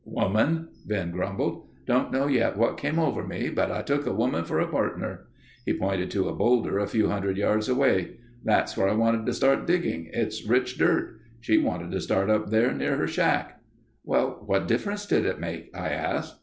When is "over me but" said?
2.97-3.71